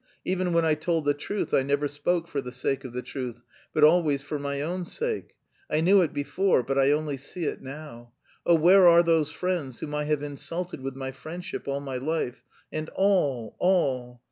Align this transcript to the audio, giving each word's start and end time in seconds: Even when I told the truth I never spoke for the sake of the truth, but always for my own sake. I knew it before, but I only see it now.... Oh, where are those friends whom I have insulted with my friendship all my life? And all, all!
Even 0.25 0.51
when 0.51 0.65
I 0.65 0.73
told 0.73 1.05
the 1.05 1.13
truth 1.13 1.53
I 1.53 1.61
never 1.61 1.87
spoke 1.87 2.27
for 2.27 2.41
the 2.41 2.51
sake 2.51 2.83
of 2.83 2.91
the 2.91 3.03
truth, 3.03 3.43
but 3.71 3.83
always 3.83 4.23
for 4.23 4.39
my 4.39 4.59
own 4.59 4.83
sake. 4.83 5.35
I 5.69 5.79
knew 5.79 6.01
it 6.01 6.11
before, 6.11 6.63
but 6.63 6.75
I 6.79 6.91
only 6.91 7.17
see 7.17 7.43
it 7.45 7.61
now.... 7.61 8.11
Oh, 8.43 8.55
where 8.55 8.87
are 8.87 9.03
those 9.03 9.31
friends 9.31 9.77
whom 9.77 9.93
I 9.93 10.05
have 10.05 10.23
insulted 10.23 10.81
with 10.81 10.95
my 10.95 11.11
friendship 11.11 11.67
all 11.67 11.81
my 11.81 11.97
life? 11.97 12.43
And 12.71 12.89
all, 12.95 13.55
all! 13.59 14.19